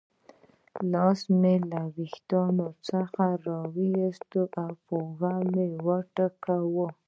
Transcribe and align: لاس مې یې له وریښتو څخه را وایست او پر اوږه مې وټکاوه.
لاس 0.91 1.19
مې 1.39 1.53
یې 1.57 1.63
له 1.71 1.79
وریښتو 1.93 2.41
څخه 2.87 3.25
را 3.45 3.59
وایست 3.75 4.29
او 4.39 4.43
پر 4.53 4.71
اوږه 4.97 5.33
مې 5.53 5.65
وټکاوه. 5.85 6.87